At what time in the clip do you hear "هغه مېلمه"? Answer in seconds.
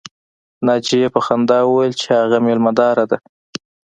2.19-2.71